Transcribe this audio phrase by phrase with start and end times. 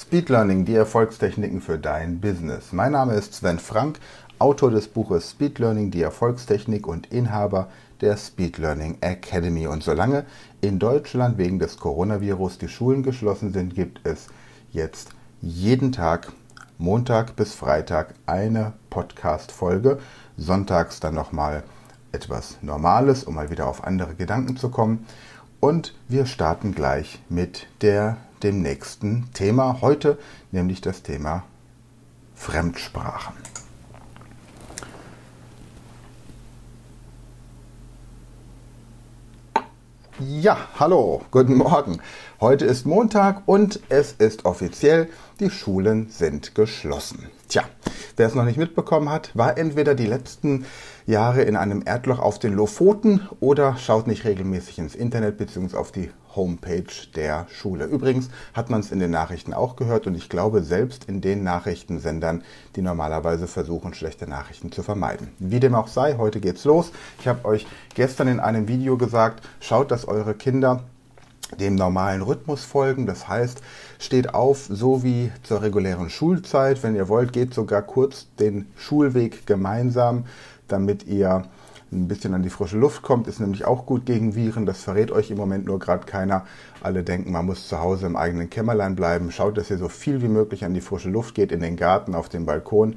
[0.00, 2.72] Speed Learning, die Erfolgstechniken für dein Business.
[2.72, 4.00] Mein Name ist Sven Frank,
[4.38, 7.68] Autor des Buches Speed Learning, die Erfolgstechnik und Inhaber
[8.00, 9.66] der Speed Learning Academy.
[9.66, 10.24] Und solange
[10.62, 14.28] in Deutschland wegen des Coronavirus die Schulen geschlossen sind, gibt es
[14.72, 15.10] jetzt
[15.42, 16.32] jeden Tag,
[16.78, 19.98] Montag bis Freitag, eine Podcast-Folge.
[20.38, 21.62] Sonntags dann nochmal
[22.10, 25.06] etwas Normales, um mal wieder auf andere Gedanken zu kommen.
[25.60, 30.18] Und wir starten gleich mit der, dem nächsten Thema heute,
[30.50, 31.44] nämlich das Thema
[32.34, 33.34] Fremdsprachen.
[40.18, 41.98] Ja, hallo, guten Morgen.
[42.40, 47.28] Heute ist Montag und es ist offiziell, die Schulen sind geschlossen.
[47.50, 47.64] Tja,
[48.16, 50.64] wer es noch nicht mitbekommen hat, war entweder die letzten
[51.04, 55.76] Jahre in einem Erdloch auf den Lofoten oder schaut nicht regelmäßig ins Internet bzw.
[55.76, 57.84] auf die Homepage der Schule.
[57.84, 61.42] Übrigens hat man es in den Nachrichten auch gehört und ich glaube selbst in den
[61.42, 62.42] Nachrichtensendern,
[62.74, 65.28] die normalerweise versuchen, schlechte Nachrichten zu vermeiden.
[65.38, 66.90] Wie dem auch sei, heute geht's los.
[67.18, 70.84] Ich habe euch gestern in einem Video gesagt, schaut, dass eure Kinder
[71.58, 73.06] dem normalen Rhythmus folgen.
[73.06, 73.60] Das heißt,
[73.98, 76.82] steht auf, so wie zur regulären Schulzeit.
[76.82, 80.24] Wenn ihr wollt, geht sogar kurz den Schulweg gemeinsam
[80.70, 81.44] damit ihr
[81.92, 84.64] ein bisschen an die frische Luft kommt, ist nämlich auch gut gegen Viren.
[84.64, 86.46] Das verrät euch im Moment nur gerade keiner.
[86.82, 89.32] Alle denken, man muss zu Hause im eigenen Kämmerlein bleiben.
[89.32, 92.14] Schaut, dass ihr so viel wie möglich an die frische Luft geht, in den Garten,
[92.14, 92.96] auf den Balkon.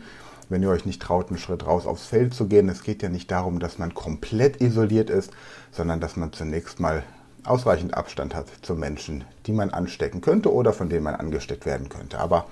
[0.49, 2.69] Wenn ihr euch nicht traut, einen Schritt raus aufs Feld zu gehen.
[2.69, 5.31] Es geht ja nicht darum, dass man komplett isoliert ist,
[5.71, 7.01] sondern dass man zunächst mal
[7.45, 11.89] ausreichend Abstand hat zu Menschen, die man anstecken könnte oder von denen man angesteckt werden
[11.89, 12.19] könnte.
[12.19, 12.47] Aber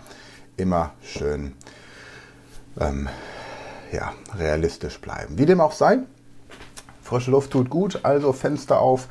[0.57, 1.53] immer schön
[2.79, 3.09] ähm,
[3.91, 5.37] ja, realistisch bleiben.
[5.37, 5.99] Wie dem auch sei,
[7.01, 9.07] frische Luft tut gut, also Fenster auf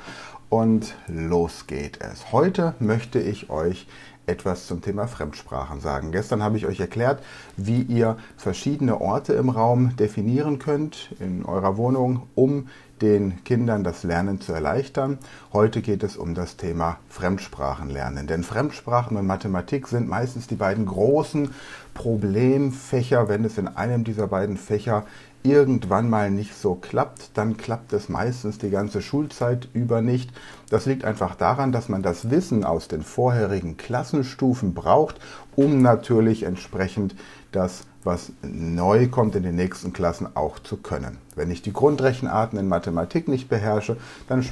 [0.48, 2.33] und los geht es.
[2.33, 3.86] Heute möchte ich euch
[4.31, 6.12] etwas zum Thema Fremdsprachen sagen.
[6.12, 7.23] Gestern habe ich euch erklärt,
[7.56, 12.68] wie ihr verschiedene Orte im Raum definieren könnt in eurer Wohnung, um
[13.02, 15.18] den Kindern das Lernen zu erleichtern.
[15.52, 18.27] Heute geht es um das Thema Fremdsprachenlernen.
[18.27, 21.51] Denn Fremdsprachen und Mathematik sind meistens die beiden großen
[21.95, 23.29] Problemfächer.
[23.29, 25.07] Wenn es in einem dieser beiden Fächer
[25.42, 30.30] irgendwann mal nicht so klappt, dann klappt es meistens die ganze Schulzeit über nicht.
[30.68, 35.18] Das liegt einfach daran, dass man das Wissen aus den vorherigen Klassenstufen braucht,
[35.56, 37.14] um natürlich entsprechend
[37.52, 41.18] das, was neu kommt in den nächsten Klassen, auch zu können.
[41.34, 43.96] Wenn ich die Grundrechenarten in Mathematik nicht beherrsche,
[44.29, 44.46] dann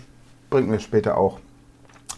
[0.50, 1.38] bringt mir später auch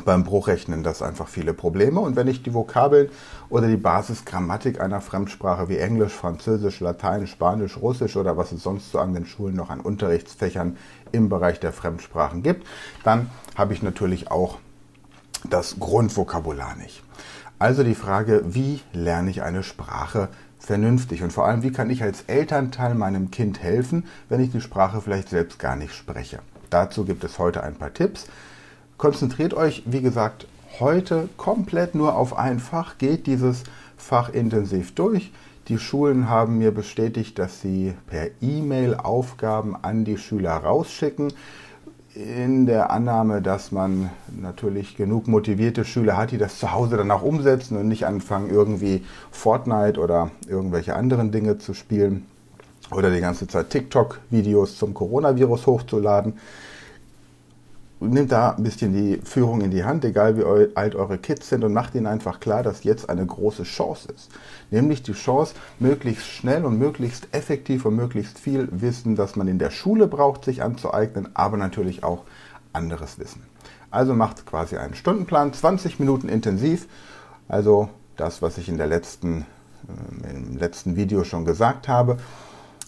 [0.04, 2.00] beim Bruchrechnen das einfach viele Probleme.
[2.00, 3.08] Und wenn ich die Vokabeln
[3.48, 8.92] oder die Basisgrammatik einer Fremdsprache wie Englisch, Französisch, Latein, Spanisch, Russisch oder was es sonst
[8.92, 10.76] so an den Schulen noch an Unterrichtsfächern
[11.12, 12.66] im Bereich der Fremdsprachen gibt,
[13.04, 14.58] dann habe ich natürlich auch
[15.48, 17.02] das Grundvokabular nicht.
[17.58, 20.28] Also die Frage, wie lerne ich eine Sprache
[20.58, 24.60] vernünftig und vor allem, wie kann ich als Elternteil meinem Kind helfen, wenn ich die
[24.60, 26.40] Sprache vielleicht selbst gar nicht spreche.
[26.70, 28.26] Dazu gibt es heute ein paar Tipps.
[29.00, 30.46] Konzentriert euch, wie gesagt,
[30.78, 33.62] heute komplett nur auf ein Fach, geht dieses
[33.96, 35.32] Fach intensiv durch.
[35.68, 41.32] Die Schulen haben mir bestätigt, dass sie per E-Mail Aufgaben an die Schüler rausschicken.
[42.14, 47.10] In der Annahme, dass man natürlich genug motivierte Schüler hat, die das zu Hause dann
[47.10, 52.26] auch umsetzen und nicht anfangen, irgendwie Fortnite oder irgendwelche anderen Dinge zu spielen
[52.90, 56.34] oder die ganze Zeit TikTok-Videos zum Coronavirus hochzuladen
[58.00, 61.64] nehmt da ein bisschen die Führung in die Hand, egal wie alt eure Kids sind,
[61.64, 64.30] und macht ihnen einfach klar, dass jetzt eine große Chance ist.
[64.70, 69.58] Nämlich die Chance, möglichst schnell und möglichst effektiv und möglichst viel Wissen, das man in
[69.58, 72.24] der Schule braucht, sich anzueignen, aber natürlich auch
[72.72, 73.42] anderes Wissen.
[73.90, 76.86] Also macht quasi einen Stundenplan, 20 Minuten intensiv.
[77.48, 79.44] Also das, was ich in der letzten,
[80.24, 82.18] äh, im letzten Video schon gesagt habe.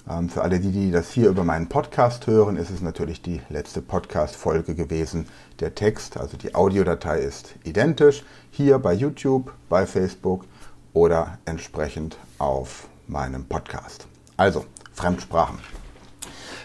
[0.09, 3.41] Ähm, für alle die, die das hier über meinen Podcast hören, ist es natürlich die
[3.49, 5.27] letzte Podcast-Folge gewesen.
[5.61, 8.25] Der Text, also die Audiodatei ist identisch.
[8.51, 10.45] Hier bei YouTube, bei Facebook
[10.93, 14.07] oder entsprechend auf meinem Podcast.
[14.37, 15.59] Also, Fremdsprachen.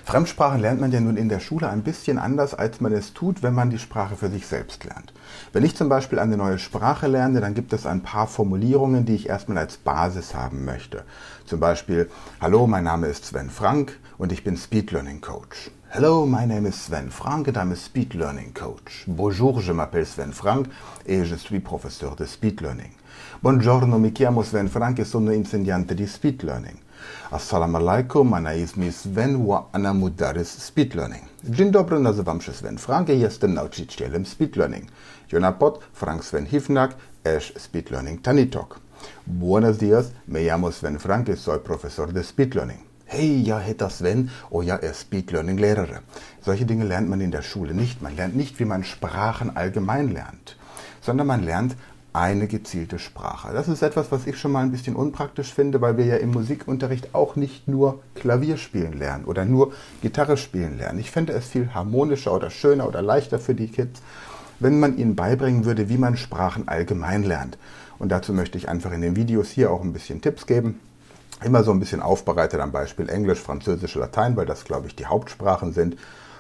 [0.08, 3.44] Fremdsprachen lernt man ja nun in der Schule ein bisschen anders, als man es tut,
[3.44, 5.12] wenn man die Sprache für sich selbst lernt.
[5.52, 9.16] Wenn ich zum Beispiel eine neue Sprache lerne, dann gibt es ein paar Formulierungen, die
[9.16, 11.04] ich erstmal als Basis haben möchte.
[11.46, 12.10] Zum Beispiel,
[12.40, 15.72] hallo, mein Name ist Sven Frank und ich bin Speed Learning Coach.
[15.90, 19.04] Hello, my name is Sven Frank and I'm a Speed Learning Coach.
[19.08, 20.70] Bonjour, je m'appelle Sven Frank
[21.06, 22.94] et je suis professeur de Speed Learning.
[23.42, 26.78] Buongiorno, mi chiamo Sven Frank e sono insegnante di Speed Learning.
[27.30, 31.24] Assalamu alaikum, my name is Sven wa ana mudaris Speed Learning.
[31.44, 34.86] Dzień dobry, nazywam się Sven Frank i jestem nauczycielem Speed Learning.
[35.32, 38.80] Jonapod Frank Sven Hifnak, Ash Speed Learning Tanitok.
[39.28, 42.80] Buenos días, me llamo Sven Franke, soy profesor de Speed Learning.
[43.10, 46.02] Hey, ja, hätte Sven, oh ja, er ist Speed Learning Lehrer.
[46.42, 48.02] Solche Dinge lernt man in der Schule nicht.
[48.02, 50.58] Man lernt nicht, wie man Sprachen allgemein lernt,
[51.02, 51.76] sondern man lernt
[52.18, 53.54] eine gezielte Sprache.
[53.54, 56.32] Das ist etwas, was ich schon mal ein bisschen unpraktisch finde, weil wir ja im
[56.32, 59.72] Musikunterricht auch nicht nur Klavier spielen lernen oder nur
[60.02, 61.00] Gitarre spielen lernen.
[61.00, 64.02] Ich fände es viel harmonischer oder schöner oder leichter für die Kids,
[64.60, 67.58] wenn man ihnen beibringen würde, wie man Sprachen allgemein lernt.
[68.00, 70.80] Und dazu möchte ich einfach in den Videos hier auch ein bisschen Tipps geben.
[71.44, 75.06] Immer so ein bisschen aufbereitet am Beispiel Englisch, Französisch, Latein, weil das, glaube ich, die
[75.06, 75.98] Hauptsprachen sind,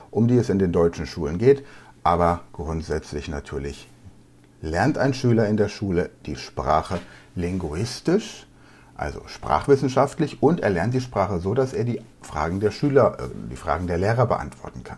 [0.09, 1.63] um die es in den deutschen Schulen geht.
[2.03, 3.87] Aber grundsätzlich natürlich
[4.61, 6.99] lernt ein Schüler in der Schule die Sprache
[7.35, 8.47] linguistisch,
[8.95, 13.23] also sprachwissenschaftlich, und er lernt die Sprache so, dass er die Fragen der Schüler, äh,
[13.51, 14.97] die Fragen der Lehrer beantworten kann.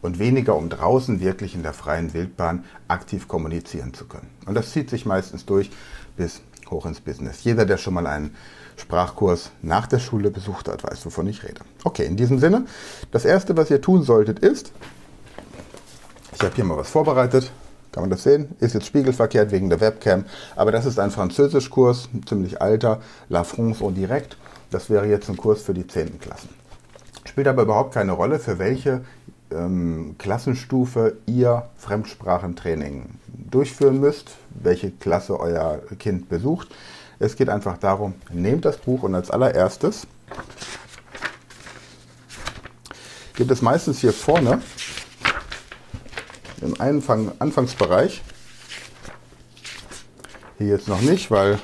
[0.00, 4.28] Und weniger, um draußen wirklich in der freien Wildbahn aktiv kommunizieren zu können.
[4.46, 5.70] Und das zieht sich meistens durch
[6.16, 7.44] bis hoch ins Business.
[7.44, 8.34] Jeder, der schon mal einen
[8.76, 11.60] Sprachkurs nach der Schule besucht hat, weiß, wovon ich rede.
[11.84, 12.66] Okay, in diesem Sinne,
[13.12, 14.72] das Erste, was ihr tun solltet, ist,
[16.34, 17.50] ich habe hier mal was vorbereitet,
[17.94, 18.48] kann man das sehen?
[18.58, 20.24] Ist jetzt spiegelverkehrt wegen der Webcam.
[20.56, 24.36] Aber das ist ein Französischkurs, ziemlich alter, La France au Direct.
[24.72, 26.18] Das wäre jetzt ein Kurs für die 10.
[26.18, 26.48] Klassen.
[27.24, 29.04] Spielt aber überhaupt keine Rolle, für welche
[29.52, 36.74] ähm, Klassenstufe ihr Fremdsprachentraining durchführen müsst, welche Klasse euer Kind besucht.
[37.20, 40.08] Es geht einfach darum, nehmt das Buch und als allererstes
[43.36, 44.60] gibt es meistens hier vorne
[46.64, 48.22] im Anfang, Anfangsbereich.
[50.58, 51.58] Hier jetzt noch nicht, weil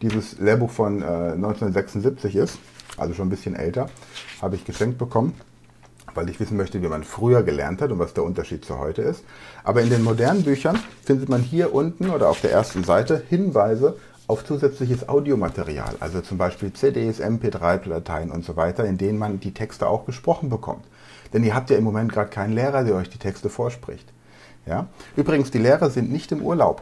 [0.00, 2.58] dieses Lehrbuch von äh, 1976 ist,
[2.96, 3.88] also schon ein bisschen älter,
[4.40, 5.34] habe ich geschenkt bekommen,
[6.14, 9.02] weil ich wissen möchte, wie man früher gelernt hat und was der Unterschied zu heute
[9.02, 9.24] ist.
[9.64, 13.96] Aber in den modernen Büchern findet man hier unten oder auf der ersten Seite Hinweise
[14.26, 19.52] auf zusätzliches Audiomaterial, also zum Beispiel CDs, MP3-Dateien und so weiter, in denen man die
[19.52, 20.84] Texte auch gesprochen bekommt.
[21.34, 24.10] Denn ihr habt ja im Moment gerade keinen Lehrer, der euch die Texte vorspricht.
[24.64, 24.86] Ja?
[25.16, 26.80] Übrigens, die Lehrer sind nicht im Urlaub.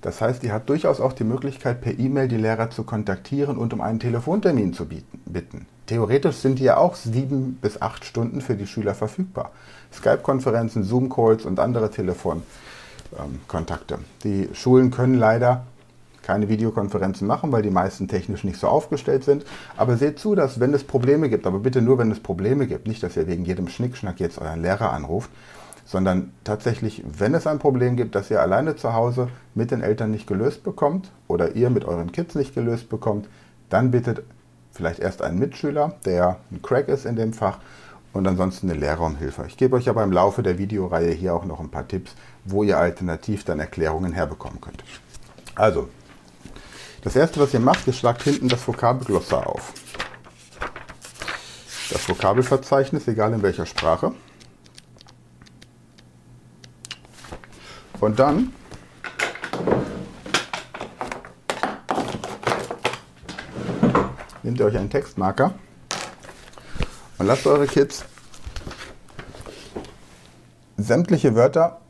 [0.00, 3.72] Das heißt, ihr habt durchaus auch die Möglichkeit, per E-Mail die Lehrer zu kontaktieren und
[3.72, 5.66] um einen Telefontermin zu bieten, bitten.
[5.86, 9.50] Theoretisch sind die ja auch sieben bis acht Stunden für die Schüler verfügbar.
[9.92, 13.98] Skype-Konferenzen, Zoom-Calls und andere Telefonkontakte.
[14.22, 15.66] Die Schulen können leider
[16.28, 19.46] keine Videokonferenzen machen, weil die meisten technisch nicht so aufgestellt sind.
[19.78, 22.86] Aber seht zu, dass wenn es Probleme gibt, aber bitte nur, wenn es Probleme gibt,
[22.86, 25.30] nicht, dass ihr wegen jedem Schnickschnack jetzt euren Lehrer anruft,
[25.86, 30.10] sondern tatsächlich, wenn es ein Problem gibt, das ihr alleine zu Hause mit den Eltern
[30.10, 33.26] nicht gelöst bekommt oder ihr mit euren Kids nicht gelöst bekommt,
[33.70, 34.22] dann bittet
[34.70, 37.58] vielleicht erst einen Mitschüler, der ein Crack ist in dem Fach
[38.12, 39.44] und ansonsten eine Lehrer um Hilfe.
[39.46, 42.14] Ich gebe euch aber im Laufe der Videoreihe hier auch noch ein paar Tipps,
[42.44, 44.84] wo ihr alternativ dann Erklärungen herbekommen könnt.
[45.54, 45.88] Also,
[47.08, 49.72] das erste, was ihr macht, ihr schlagt hinten das Vokabelglossar auf.
[51.90, 54.12] Das Vokabelverzeichnis, egal in welcher Sprache.
[57.98, 58.52] Und dann
[64.42, 65.54] nehmt ihr euch einen Textmarker
[67.16, 68.04] und lasst eure Kids
[70.76, 71.80] sämtliche Wörter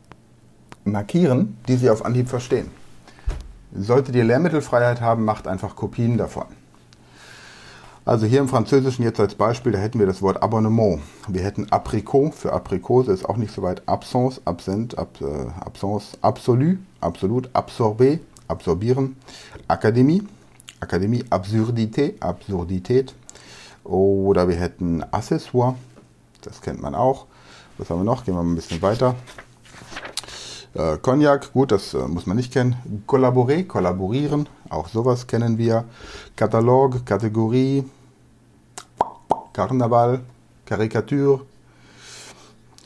[0.85, 2.78] markieren, die sie auf Anhieb verstehen.
[3.71, 6.45] Solltet ihr Lehrmittelfreiheit haben, macht einfach Kopien davon.
[8.03, 10.99] Also hier im Französischen jetzt als Beispiel, da hätten wir das Wort Abonnement.
[11.27, 13.87] Wir hätten Apricot für Aprikose, ist auch nicht so weit.
[13.87, 18.17] Absence, Absent, Ab, äh, Absence, Absolu, Absolut, Absorber,
[18.47, 19.15] Absorbieren.
[19.67, 20.23] Akademie,
[20.79, 23.13] Akademie, Absurdité, Absurdität.
[23.83, 25.75] Oder wir hätten Accessoire,
[26.41, 27.27] das kennt man auch.
[27.77, 28.25] Was haben wir noch?
[28.25, 29.15] Gehen wir mal ein bisschen weiter.
[30.75, 32.75] Äh, Cognac, gut, das äh, muss man nicht kennen.
[33.07, 35.85] Collaborer, kollaborieren, auch sowas kennen wir.
[36.35, 37.83] Katalog, Kategorie,
[39.51, 40.21] Karneval,
[40.65, 41.45] Karikatur,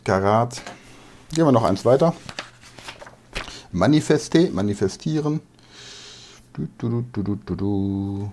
[0.04, 0.62] Karat.
[1.34, 2.14] Gehen wir noch eins weiter.
[3.72, 5.42] Manifeste, manifestieren.
[6.78, 8.32] Du, du, du.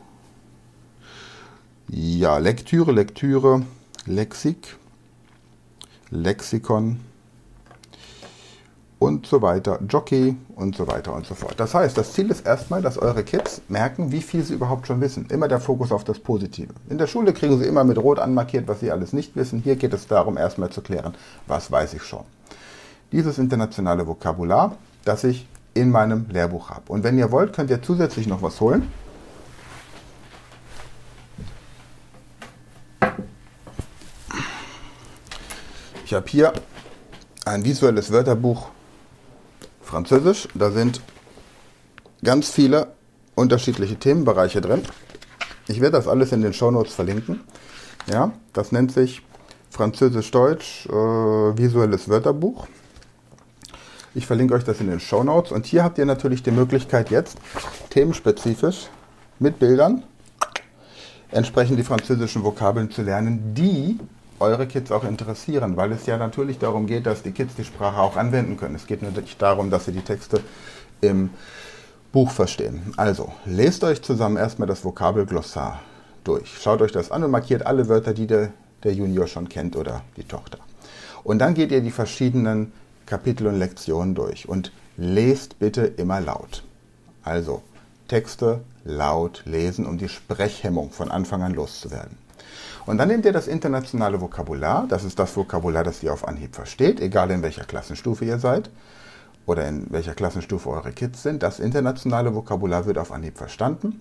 [1.89, 3.63] Ja, Lektüre, Lektüre,
[4.07, 4.77] Lexik,
[6.11, 7.01] Lexikon
[9.01, 11.55] und so weiter, Jockey und so weiter und so fort.
[11.57, 15.01] Das heißt, das Ziel ist erstmal, dass eure Kids merken, wie viel sie überhaupt schon
[15.01, 15.27] wissen.
[15.31, 16.69] Immer der Fokus auf das Positive.
[16.91, 19.63] In der Schule kriegen sie immer mit Rot anmarkiert, was sie alles nicht wissen.
[19.63, 21.15] Hier geht es darum, erstmal zu klären,
[21.47, 22.25] was weiß ich schon.
[23.11, 24.77] Dieses internationale Vokabular,
[25.07, 26.93] das ich in meinem Lehrbuch habe.
[26.93, 28.93] Und wenn ihr wollt, könnt ihr zusätzlich noch was holen.
[36.05, 36.53] Ich habe hier
[37.47, 38.69] ein visuelles Wörterbuch
[39.91, 40.49] Französisch.
[40.55, 41.01] Da sind
[42.23, 42.89] ganz viele
[43.35, 44.83] unterschiedliche Themenbereiche drin.
[45.67, 47.41] Ich werde das alles in den Shownotes verlinken.
[48.11, 49.23] Ja, das nennt sich
[49.71, 52.67] Französisch-Deutsch äh, visuelles Wörterbuch.
[54.15, 55.53] Ich verlinke euch das in den Show Notes.
[55.53, 57.39] Und hier habt ihr natürlich die Möglichkeit jetzt
[57.91, 58.89] themenspezifisch
[59.39, 60.03] mit Bildern
[61.33, 63.99] entsprechend die französischen Vokabeln zu lernen, die
[64.41, 68.01] eure Kids auch interessieren, weil es ja natürlich darum geht, dass die Kids die Sprache
[68.01, 68.75] auch anwenden können.
[68.75, 70.41] Es geht nicht darum, dass sie die Texte
[71.01, 71.31] im
[72.13, 72.93] Buch verstehen.
[72.97, 75.81] Also, lest euch zusammen erstmal das Vokabelglossar
[76.25, 76.59] durch.
[76.61, 78.51] Schaut euch das an und markiert alle Wörter, die der,
[78.83, 80.59] der Junior schon kennt oder die Tochter.
[81.23, 82.73] Und dann geht ihr die verschiedenen
[83.07, 86.65] Kapitel und Lektionen durch und lest bitte immer laut.
[87.23, 87.63] Also
[88.09, 92.17] Texte laut lesen, um die Sprechhemmung von Anfang an loszuwerden.
[92.87, 96.55] Und dann nehmt ihr das internationale Vokabular, das ist das Vokabular, das ihr auf Anhieb
[96.55, 98.71] versteht, egal in welcher Klassenstufe ihr seid
[99.47, 101.43] oder in welcher Klassenstufe eure Kids sind.
[101.43, 104.01] Das internationale Vokabular wird auf Anhieb verstanden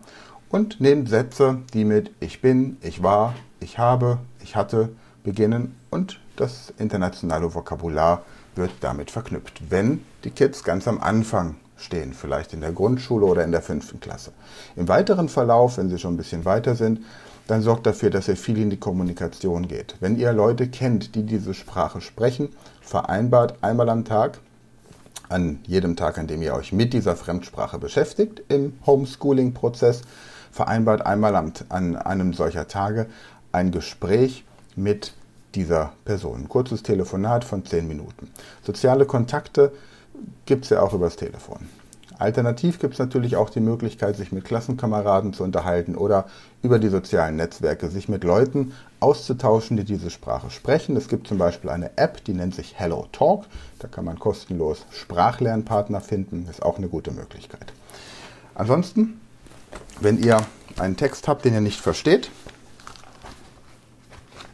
[0.50, 4.90] und nehmt Sätze, die mit ich bin, ich war, ich habe, ich hatte
[5.24, 8.24] beginnen und das internationale Vokabular
[8.56, 13.44] wird damit verknüpft, wenn die Kids ganz am Anfang stehen, vielleicht in der Grundschule oder
[13.44, 14.32] in der fünften Klasse.
[14.76, 17.02] Im weiteren Verlauf, wenn sie schon ein bisschen weiter sind,
[17.48, 19.96] dann sorgt dafür, dass ihr viel in die Kommunikation geht.
[20.00, 22.50] Wenn ihr Leute kennt, die diese Sprache sprechen,
[22.82, 24.40] vereinbart einmal am Tag,
[25.30, 30.02] an jedem Tag, an dem ihr euch mit dieser Fremdsprache beschäftigt im Homeschooling-Prozess,
[30.52, 33.08] vereinbart einmal an einem solcher Tage
[33.52, 34.44] ein Gespräch
[34.76, 35.14] mit
[35.56, 36.42] dieser Person.
[36.42, 38.32] Ein kurzes Telefonat von 10 Minuten.
[38.64, 39.72] Soziale Kontakte
[40.46, 41.68] gibt es ja auch übers Telefon.
[42.18, 46.26] Alternativ gibt es natürlich auch die Möglichkeit, sich mit Klassenkameraden zu unterhalten oder
[46.62, 50.98] über die sozialen Netzwerke sich mit Leuten auszutauschen, die diese Sprache sprechen.
[50.98, 53.46] Es gibt zum Beispiel eine App, die nennt sich Hello Talk.
[53.80, 56.46] Da kann man kostenlos Sprachlernpartner finden.
[56.50, 57.72] Ist auch eine gute Möglichkeit.
[58.54, 59.22] Ansonsten,
[60.02, 60.46] wenn ihr
[60.78, 62.30] einen Text habt, den ihr nicht versteht,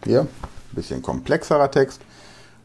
[0.03, 0.27] hier
[0.75, 2.01] bisschen komplexerer Text,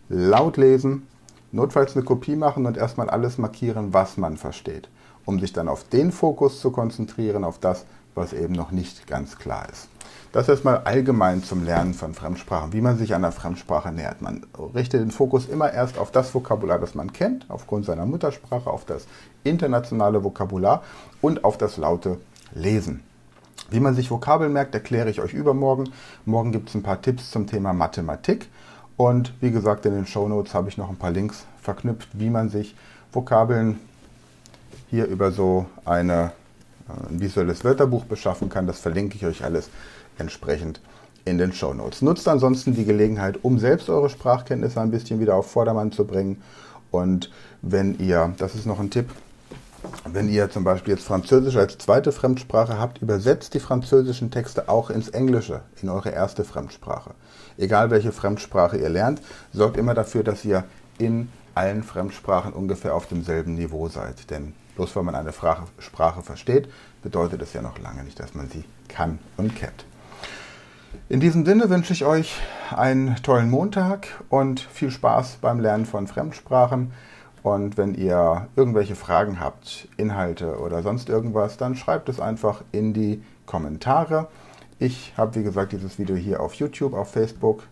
[0.09, 1.07] laut lesen,
[1.53, 4.89] notfalls eine Kopie machen und erstmal alles markieren, was man versteht,
[5.25, 9.39] um sich dann auf den Fokus zu konzentrieren, auf das, was eben noch nicht ganz
[9.39, 9.89] klar ist.
[10.33, 14.23] Das erstmal allgemein zum Lernen von Fremdsprachen, wie man sich einer Fremdsprache nähert.
[14.23, 18.71] Man richtet den Fokus immer erst auf das Vokabular, das man kennt, aufgrund seiner Muttersprache,
[18.71, 19.07] auf das
[19.43, 20.85] internationale Vokabular
[21.21, 22.19] und auf das laute
[22.55, 23.03] Lesen.
[23.71, 25.91] Wie man sich Vokabeln merkt, erkläre ich euch übermorgen.
[26.25, 28.49] Morgen gibt es ein paar Tipps zum Thema Mathematik.
[29.01, 32.29] Und wie gesagt, in den Show Notes habe ich noch ein paar Links verknüpft, wie
[32.29, 32.75] man sich
[33.15, 33.81] Vokabeln
[34.91, 36.33] hier über so eine,
[36.87, 38.67] äh, ein visuelles Wörterbuch beschaffen kann.
[38.67, 39.71] Das verlinke ich euch alles
[40.19, 40.83] entsprechend
[41.25, 42.03] in den Show Notes.
[42.03, 46.43] Nutzt ansonsten die Gelegenheit, um selbst eure Sprachkenntnisse ein bisschen wieder auf Vordermann zu bringen.
[46.91, 47.31] Und
[47.63, 49.09] wenn ihr, das ist noch ein Tipp,
[50.05, 54.91] wenn ihr zum Beispiel jetzt Französisch als zweite Fremdsprache habt, übersetzt die französischen Texte auch
[54.91, 57.13] ins Englische, in eure erste Fremdsprache.
[57.57, 59.21] Egal welche Fremdsprache ihr lernt,
[59.53, 60.65] sorgt immer dafür, dass ihr
[60.99, 64.31] in allen Fremdsprachen ungefähr auf demselben Niveau seid.
[64.31, 66.69] Denn bloß weil man eine Sprache versteht,
[67.03, 69.85] bedeutet es ja noch lange nicht, dass man sie kann und kennt.
[71.09, 72.37] In diesem Sinne wünsche ich euch
[72.75, 76.93] einen tollen Montag und viel Spaß beim Lernen von Fremdsprachen.
[77.43, 82.93] Und wenn ihr irgendwelche Fragen habt, Inhalte oder sonst irgendwas, dann schreibt es einfach in
[82.93, 84.29] die Kommentare.
[84.79, 87.65] Ich habe, wie gesagt, dieses Video hier auf YouTube, auf Facebook,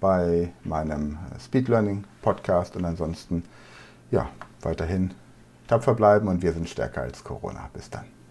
[0.00, 3.44] bei meinem Speed Learning Podcast und ansonsten,
[4.10, 4.28] ja,
[4.62, 5.12] weiterhin
[5.68, 7.70] tapfer bleiben und wir sind stärker als Corona.
[7.72, 8.21] Bis dann.